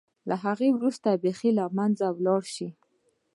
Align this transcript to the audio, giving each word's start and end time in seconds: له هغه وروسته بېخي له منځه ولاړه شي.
له 0.29 0.35
هغه 0.43 0.65
وروسته 0.77 1.19
بېخي 1.23 1.51
له 1.59 1.65
منځه 1.77 2.05
ولاړه 2.17 2.49
شي. 2.55 2.69